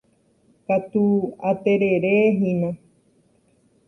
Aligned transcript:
Katu 0.67 1.05
atererehína. 1.49 2.69